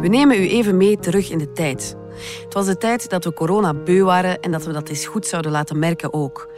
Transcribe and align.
We 0.00 0.08
nemen 0.08 0.42
u 0.42 0.48
even 0.48 0.76
mee 0.76 0.98
terug 0.98 1.30
in 1.30 1.38
de 1.38 1.52
tijd. 1.52 1.96
Het 2.44 2.54
was 2.54 2.66
de 2.66 2.76
tijd 2.76 3.08
dat 3.08 3.24
we 3.24 3.32
corona 3.32 3.74
beu 3.74 4.02
waren 4.02 4.40
en 4.40 4.50
dat 4.50 4.64
we 4.64 4.72
dat 4.72 4.88
eens 4.88 5.06
goed 5.06 5.26
zouden 5.26 5.50
laten 5.50 5.78
merken 5.78 6.12
ook. 6.12 6.48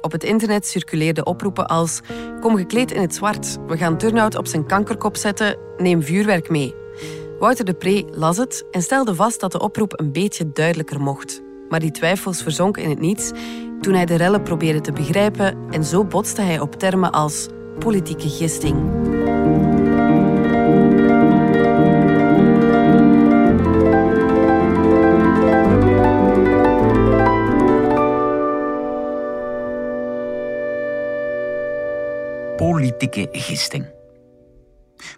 Op 0.00 0.12
het 0.12 0.24
internet 0.24 0.66
circuleerden 0.66 1.26
oproepen 1.26 1.66
als 1.66 2.00
Kom 2.40 2.56
gekleed 2.56 2.92
in 2.92 3.00
het 3.00 3.14
zwart, 3.14 3.56
we 3.66 3.76
gaan 3.76 3.98
turnout 3.98 4.36
op 4.36 4.46
zijn 4.46 4.66
kankerkop 4.66 5.16
zetten, 5.16 5.56
neem 5.76 6.02
vuurwerk 6.02 6.48
mee. 6.48 6.74
Wouter 7.38 7.64
de 7.64 7.74
Pre 7.74 8.04
las 8.10 8.36
het 8.36 8.64
en 8.70 8.82
stelde 8.82 9.14
vast 9.14 9.40
dat 9.40 9.52
de 9.52 9.60
oproep 9.60 10.00
een 10.00 10.12
beetje 10.12 10.52
duidelijker 10.52 11.00
mocht. 11.00 11.42
Maar 11.68 11.80
die 11.80 11.90
twijfels 11.90 12.42
verzonken 12.42 12.82
in 12.82 12.90
het 12.90 13.00
niets 13.00 13.30
toen 13.80 13.94
hij 13.94 14.06
de 14.06 14.14
rellen 14.14 14.42
probeerde 14.42 14.80
te 14.80 14.92
begrijpen 14.92 15.56
en 15.70 15.84
zo 15.84 16.04
botste 16.04 16.42
hij 16.42 16.60
op 16.60 16.74
termen 16.74 17.12
als 17.12 17.46
politieke 17.78 18.28
gisting. 18.28 18.95
Politieke 32.56 33.28
gisting. 33.32 33.86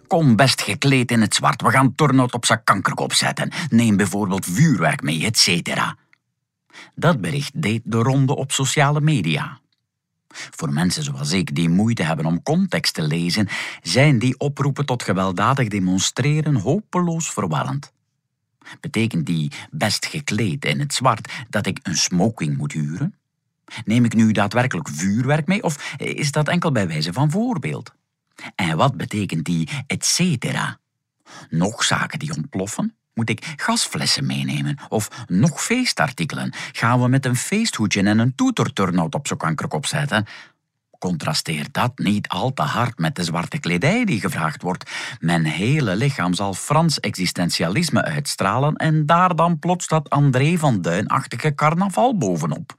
Kom 0.07 0.35
best 0.35 0.61
gekleed 0.61 1.11
in 1.11 1.21
het 1.21 1.35
zwart, 1.35 1.61
we 1.61 1.69
gaan 1.69 1.95
turnout 1.95 2.33
op 2.33 2.45
zijn 2.45 2.63
kankerkop 2.63 3.13
zetten. 3.13 3.51
Neem 3.69 3.97
bijvoorbeeld 3.97 4.45
vuurwerk 4.45 5.01
mee, 5.01 5.25
et 5.25 5.37
cetera. 5.37 5.97
Dat 6.95 7.21
bericht 7.21 7.61
deed 7.61 7.81
de 7.83 7.97
ronde 7.97 8.35
op 8.35 8.51
sociale 8.51 9.01
media. 9.01 9.59
Voor 10.29 10.73
mensen 10.73 11.03
zoals 11.03 11.31
ik 11.31 11.55
die 11.55 11.69
moeite 11.69 12.03
hebben 12.03 12.25
om 12.25 12.43
context 12.43 12.93
te 12.93 13.01
lezen, 13.01 13.47
zijn 13.81 14.19
die 14.19 14.39
oproepen 14.39 14.85
tot 14.85 15.03
gewelddadig 15.03 15.67
demonstreren 15.67 16.55
hopeloos 16.55 17.31
verwarrend. 17.31 17.91
Betekent 18.79 19.25
die 19.25 19.51
best 19.71 20.05
gekleed 20.05 20.65
in 20.65 20.79
het 20.79 20.93
zwart 20.93 21.31
dat 21.49 21.65
ik 21.65 21.79
een 21.83 21.97
smoking 21.97 22.57
moet 22.57 22.71
huren? 22.71 23.18
Neem 23.85 24.05
ik 24.05 24.13
nu 24.13 24.31
daadwerkelijk 24.31 24.89
vuurwerk 24.89 25.47
mee 25.47 25.63
of 25.63 25.93
is 25.97 26.31
dat 26.31 26.47
enkel 26.47 26.71
bij 26.71 26.87
wijze 26.87 27.13
van 27.13 27.31
voorbeeld? 27.31 27.93
En 28.55 28.77
wat 28.77 28.97
betekent 28.97 29.45
die 29.45 29.69
et 29.87 30.05
cetera? 30.05 30.79
Nog 31.49 31.83
zaken 31.83 32.19
die 32.19 32.35
ontploffen? 32.35 32.93
Moet 33.13 33.29
ik 33.29 33.53
gasflessen 33.55 34.25
meenemen? 34.25 34.77
Of 34.89 35.25
nog 35.27 35.63
feestartikelen? 35.63 36.53
Gaan 36.71 37.01
we 37.01 37.07
met 37.07 37.25
een 37.25 37.35
feesthoedje 37.35 38.03
en 38.03 38.19
een 38.19 38.35
toeterturnout 38.35 39.15
op 39.15 39.27
zo'n 39.27 39.37
kankerkop 39.37 39.85
zetten? 39.85 40.25
Contrasteert 40.99 41.73
dat 41.73 41.97
niet 41.97 42.27
al 42.27 42.53
te 42.53 42.61
hard 42.61 42.97
met 42.97 43.15
de 43.15 43.23
zwarte 43.23 43.57
kledij 43.57 44.05
die 44.05 44.19
gevraagd 44.19 44.61
wordt? 44.61 44.91
Mijn 45.19 45.45
hele 45.45 45.95
lichaam 45.95 46.33
zal 46.33 46.53
Frans 46.53 46.99
existentialisme 46.99 48.03
uitstralen 48.03 48.75
en 48.75 49.05
daar 49.05 49.35
dan 49.35 49.59
plots 49.59 49.87
dat 49.87 50.09
André 50.09 50.57
van 50.57 50.81
Duinachtige 50.81 51.55
carnaval 51.55 52.17
bovenop. 52.17 52.78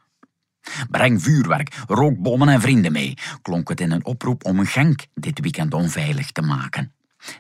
Breng 0.91 1.23
vuurwerk, 1.23 1.77
rookbommen 1.87 2.49
en 2.49 2.61
vrienden 2.61 2.93
mee, 2.93 3.15
klonk 3.43 3.69
het 3.69 3.81
in 3.81 3.91
een 3.91 4.05
oproep 4.05 4.45
om 4.45 4.65
Genk 4.65 5.07
dit 5.15 5.41
weekend 5.41 5.75
onveilig 5.75 6.31
te 6.31 6.43
maken. 6.43 6.93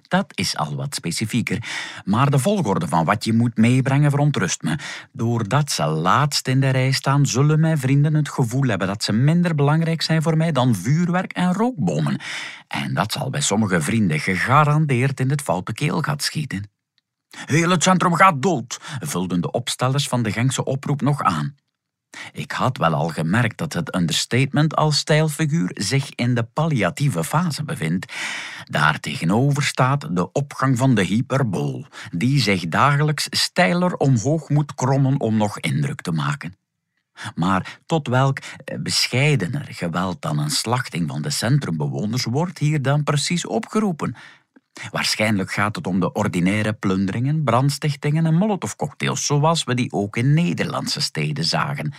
Dat 0.08 0.32
is 0.34 0.56
al 0.56 0.76
wat 0.76 0.94
specifieker, 0.94 1.62
maar 2.04 2.30
de 2.30 2.38
volgorde 2.38 2.88
van 2.88 3.04
wat 3.04 3.24
je 3.24 3.32
moet 3.32 3.56
meebrengen 3.56 4.10
verontrust 4.10 4.62
me. 4.62 4.78
Doordat 5.12 5.70
ze 5.70 5.86
laatst 5.86 6.48
in 6.48 6.60
de 6.60 6.68
rij 6.70 6.90
staan, 6.90 7.26
zullen 7.26 7.60
mijn 7.60 7.78
vrienden 7.78 8.14
het 8.14 8.28
gevoel 8.28 8.68
hebben 8.68 8.86
dat 8.86 9.04
ze 9.04 9.12
minder 9.12 9.54
belangrijk 9.54 10.02
zijn 10.02 10.22
voor 10.22 10.36
mij 10.36 10.52
dan 10.52 10.74
vuurwerk 10.74 11.32
en 11.32 11.52
rookbommen. 11.52 12.20
En 12.68 12.94
dat 12.94 13.12
zal 13.12 13.30
bij 13.30 13.40
sommige 13.40 13.80
vrienden 13.80 14.20
gegarandeerd 14.20 15.20
in 15.20 15.30
het 15.30 15.42
foute 15.42 15.72
keelgat 15.72 16.22
schieten. 16.22 16.70
Heel 17.30 17.70
het 17.70 17.82
centrum 17.82 18.14
gaat 18.14 18.42
dood, 18.42 18.78
vulden 19.00 19.40
de 19.40 19.50
opstellers 19.50 20.08
van 20.08 20.22
de 20.22 20.32
Genkse 20.32 20.64
oproep 20.64 21.00
nog 21.00 21.22
aan. 21.22 21.54
Ik 22.32 22.52
had 22.52 22.76
wel 22.76 22.94
al 22.94 23.08
gemerkt 23.08 23.58
dat 23.58 23.72
het 23.72 23.94
understatement 23.94 24.76
als 24.76 24.98
stijlfiguur 24.98 25.70
zich 25.74 26.10
in 26.14 26.34
de 26.34 26.42
palliatieve 26.42 27.24
fase 27.24 27.64
bevindt. 27.64 28.12
Daartegenover 28.64 29.62
staat 29.62 30.16
de 30.16 30.32
opgang 30.32 30.78
van 30.78 30.94
de 30.94 31.02
hyperbool, 31.02 31.86
die 32.10 32.40
zich 32.40 32.68
dagelijks 32.68 33.26
steiler 33.30 33.96
omhoog 33.96 34.48
moet 34.48 34.74
krommen 34.74 35.20
om 35.20 35.36
nog 35.36 35.58
indruk 35.58 36.00
te 36.00 36.12
maken. 36.12 36.58
Maar 37.34 37.78
tot 37.86 38.08
welk 38.08 38.38
eh, 38.38 38.78
bescheidener 38.78 39.66
geweld 39.70 40.22
dan 40.22 40.38
een 40.38 40.50
slachting 40.50 41.08
van 41.08 41.22
de 41.22 41.30
centrumbewoners 41.30 42.24
wordt 42.24 42.58
hier 42.58 42.82
dan 42.82 43.02
precies 43.02 43.46
opgeroepen? 43.46 44.16
Waarschijnlijk 44.90 45.52
gaat 45.52 45.76
het 45.76 45.86
om 45.86 46.00
de 46.00 46.12
ordinaire 46.12 46.72
plunderingen, 46.72 47.44
brandstichtingen 47.44 48.26
en 48.26 48.34
molotovcocktails, 48.34 49.26
zoals 49.26 49.64
we 49.64 49.74
die 49.74 49.92
ook 49.92 50.16
in 50.16 50.34
Nederlandse 50.34 51.00
steden 51.00 51.44
zagen. 51.44 51.92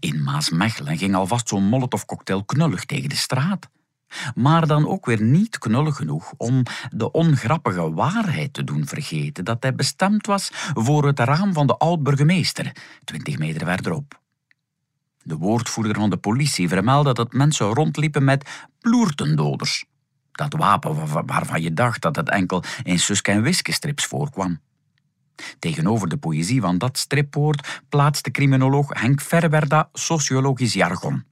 In 0.00 0.22
Maasmechelen 0.22 0.98
ging 0.98 1.14
alvast 1.14 1.48
zo'n 1.48 1.64
molotovcocktail 1.64 2.44
knullig 2.44 2.84
tegen 2.84 3.08
de 3.08 3.16
straat. 3.16 3.68
Maar 4.34 4.66
dan 4.66 4.88
ook 4.88 5.06
weer 5.06 5.22
niet 5.22 5.58
knullig 5.58 5.96
genoeg 5.96 6.32
om 6.36 6.62
de 6.90 7.10
ongrappige 7.10 7.92
waarheid 7.92 8.52
te 8.52 8.64
doen 8.64 8.86
vergeten 8.86 9.44
dat 9.44 9.62
hij 9.62 9.74
bestemd 9.74 10.26
was 10.26 10.50
voor 10.74 11.06
het 11.06 11.18
raam 11.18 11.52
van 11.52 11.66
de 11.66 11.76
oud-burgemeester, 11.76 12.72
twintig 13.04 13.38
meter 13.38 13.66
verderop. 13.66 14.20
De 15.22 15.36
woordvoerder 15.36 15.94
van 15.94 16.10
de 16.10 16.16
politie 16.16 16.68
vermeldde 16.68 17.12
dat 17.12 17.32
mensen 17.32 17.66
rondliepen 17.66 18.24
met 18.24 18.68
ploertendoders, 18.80 19.84
dat 20.40 20.60
wapen 20.60 21.26
waarvan 21.26 21.62
je 21.62 21.72
dacht 21.72 22.02
dat 22.02 22.16
het 22.16 22.28
enkel 22.28 22.62
in 22.82 22.98
Suske 22.98 23.30
en 23.30 23.94
voorkwam. 23.94 24.60
Tegenover 25.58 26.08
de 26.08 26.16
poëzie 26.16 26.60
van 26.60 26.78
dat 26.78 26.98
stripwoord 26.98 27.82
plaatste 27.88 28.30
criminoloog 28.30 29.00
Henk 29.00 29.20
Verwerda 29.20 29.88
sociologisch 29.92 30.72
jargon. 30.72 31.24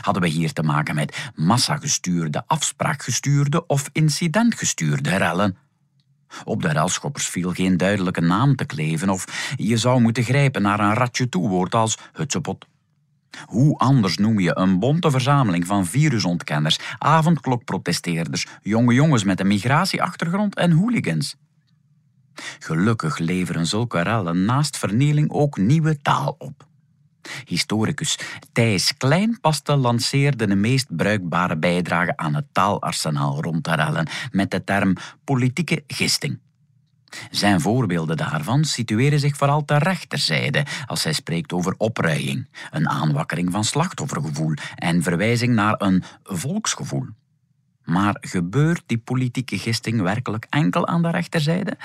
Hadden 0.00 0.22
we 0.22 0.28
hier 0.28 0.52
te 0.52 0.62
maken 0.62 0.94
met 0.94 1.30
massagestuurde, 1.34 2.42
afspraakgestuurde 2.46 3.66
of 3.66 3.88
incidentgestuurde 3.92 5.16
rellen? 5.16 5.56
Op 6.44 6.62
de 6.62 6.72
relschoppers 6.72 7.28
viel 7.28 7.52
geen 7.52 7.76
duidelijke 7.76 8.20
naam 8.20 8.56
te 8.56 8.64
kleven 8.64 9.08
of 9.08 9.52
je 9.56 9.76
zou 9.76 10.00
moeten 10.00 10.24
grijpen 10.24 10.62
naar 10.62 10.80
een 10.80 10.94
ratje 10.94 11.28
toewoord 11.28 11.74
als 11.74 11.98
hutsepot. 12.12 12.66
Hoe 13.44 13.78
anders 13.78 14.18
noem 14.18 14.40
je 14.40 14.56
een 14.56 14.78
bonte 14.78 15.10
verzameling 15.10 15.66
van 15.66 15.86
virusontkenners, 15.86 16.78
avondklokprotesteerders, 16.98 18.46
jonge 18.62 18.94
jongens 18.94 19.24
met 19.24 19.40
een 19.40 19.46
migratieachtergrond 19.46 20.54
en 20.54 20.70
hooligans? 20.70 21.36
Gelukkig 22.58 23.18
leveren 23.18 23.66
zulke 23.66 24.00
rellen 24.00 24.44
naast 24.44 24.78
vernieling 24.78 25.30
ook 25.30 25.56
nieuwe 25.56 26.02
taal 26.02 26.34
op. 26.38 26.68
Historicus 27.44 28.18
Thijs 28.52 28.96
Kleinpaste 28.96 29.76
lanceerde 29.76 30.46
de 30.46 30.54
meest 30.54 30.96
bruikbare 30.96 31.56
bijdrage 31.56 32.16
aan 32.16 32.34
het 32.34 32.46
taalarsenaal 32.52 33.42
rond 33.42 33.64
de 33.64 33.74
rellen 33.74 34.08
met 34.30 34.50
de 34.50 34.64
term 34.64 34.96
politieke 35.24 35.84
gisting. 35.86 36.38
Zijn 37.30 37.60
voorbeelden 37.60 38.16
daarvan 38.16 38.64
situeren 38.64 39.20
zich 39.20 39.36
vooral 39.36 39.64
ter 39.64 39.82
rechterzijde 39.82 40.66
als 40.86 41.04
hij 41.04 41.12
spreekt 41.12 41.52
over 41.52 41.74
opruiing, 41.76 42.48
een 42.70 42.88
aanwakkering 42.88 43.52
van 43.52 43.64
slachtoffergevoel 43.64 44.54
en 44.74 45.02
verwijzing 45.02 45.54
naar 45.54 45.74
een 45.78 46.02
volksgevoel. 46.22 47.06
Maar 47.84 48.16
gebeurt 48.20 48.82
die 48.86 48.98
politieke 48.98 49.58
gisting 49.58 50.00
werkelijk 50.00 50.46
enkel 50.48 50.86
aan 50.86 51.02
de 51.02 51.10
rechterzijde? 51.10 51.76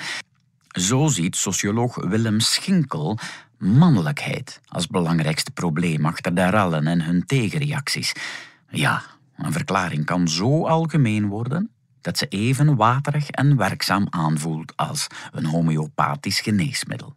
Zo 0.66 1.06
ziet 1.06 1.36
socioloog 1.36 1.94
Willem 1.94 2.40
Schinkel 2.40 3.18
mannelijkheid 3.58 4.60
als 4.66 4.86
belangrijkste 4.86 5.50
probleem 5.50 6.06
achter 6.06 6.34
de 6.34 6.50
rellen 6.50 6.86
en 6.86 7.02
hun 7.02 7.26
tegenreacties. 7.26 8.12
Ja, 8.68 9.02
een 9.36 9.52
verklaring 9.52 10.04
kan 10.04 10.28
zo 10.28 10.66
algemeen 10.66 11.28
worden 11.28 11.70
dat 12.06 12.18
ze 12.18 12.26
even 12.28 12.76
waterig 12.76 13.30
en 13.30 13.56
werkzaam 13.56 14.06
aanvoelt 14.10 14.72
als 14.76 15.06
een 15.32 15.44
homeopathisch 15.44 16.40
geneesmiddel. 16.40 17.14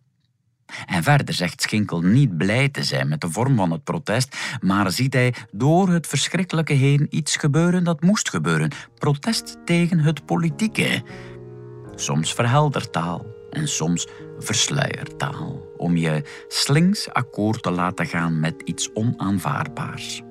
En 0.86 1.04
verder 1.04 1.34
zegt 1.34 1.62
Schinkel 1.62 2.02
niet 2.02 2.38
blij 2.38 2.70
te 2.70 2.84
zijn 2.84 3.08
met 3.08 3.22
de 3.22 3.32
vorm 3.32 3.56
van 3.56 3.72
het 3.72 3.84
protest, 3.84 4.38
maar 4.62 4.92
ziet 4.92 5.14
hij 5.14 5.34
door 5.52 5.90
het 5.90 6.08
verschrikkelijke 6.08 6.74
heen 6.74 7.08
iets 7.10 7.36
gebeuren 7.36 7.84
dat 7.84 8.02
moest 8.02 8.30
gebeuren: 8.30 8.72
protest 8.98 9.58
tegen 9.66 10.00
het 10.00 10.26
politieke. 10.26 11.04
Soms 11.96 12.34
verheldertaal 12.34 13.26
en 13.52 13.68
soms 13.68 14.08
versluiertaal, 14.40 15.62
om 15.78 15.98
je 15.98 16.44
slings 16.48 17.10
akkoord 17.10 17.64
te 17.64 17.72
laten 17.72 18.06
gaan 18.06 18.40
met 18.40 18.62
iets 18.66 18.94
onaanvaardbaars. 18.94 20.22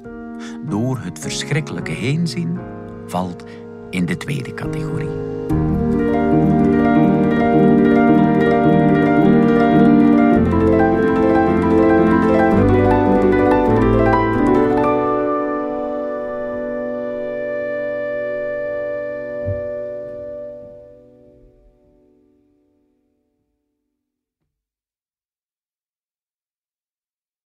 Door 0.68 0.98
het 0.98 1.18
verschrikkelijke 1.18 1.92
heenzien 1.92 2.58
valt 3.06 3.44
in 3.90 4.06
de 4.06 4.16
tweede 4.16 4.54
categorie. 4.54 5.67